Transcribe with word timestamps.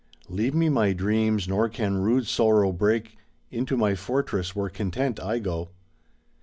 Leave 0.29 0.55
me 0.55 0.67
my 0.67 0.93
dreams, 0.93 1.47
nor 1.47 1.69
can 1.69 2.01
rude 2.01 2.25
sorrow 2.25 2.71
break 2.71 3.19
Into 3.51 3.77
my 3.77 3.93
fortress 3.93 4.55
where 4.55 4.67
content 4.67 5.19
I 5.19 5.37
go. 5.37 5.69